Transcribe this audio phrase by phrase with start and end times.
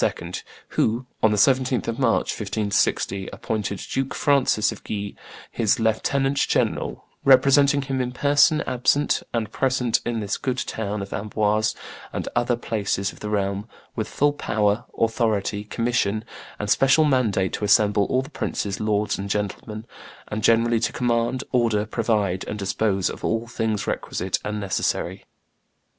[0.69, 5.13] who, on the 17th of March, 1560, appointed Duke Francis of Guise
[5.51, 11.13] "his lieutenant general, representing him in person absent and present in this good town of
[11.13, 11.75] Amboise
[12.11, 16.25] and other places of the realm, with full power, authority, commission,
[16.57, 19.85] and special mandate to assemble all the princes, lords, and gentlemen,
[20.29, 25.25] and generally to command, order, provide, and dispose of all things requisite and necessary."